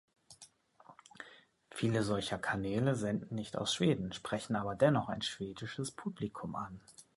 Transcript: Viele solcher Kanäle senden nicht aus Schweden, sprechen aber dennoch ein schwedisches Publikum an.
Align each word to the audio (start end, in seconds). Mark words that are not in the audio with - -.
Viele 1.69 2.01
solcher 2.01 2.39
Kanäle 2.39 2.95
senden 2.95 3.35
nicht 3.35 3.55
aus 3.55 3.75
Schweden, 3.75 4.11
sprechen 4.13 4.55
aber 4.55 4.73
dennoch 4.73 5.09
ein 5.09 5.21
schwedisches 5.21 5.91
Publikum 5.91 6.55
an. 6.55 6.81